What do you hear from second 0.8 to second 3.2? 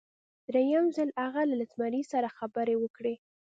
ځل هغې له زمري سره خبرې وکړې.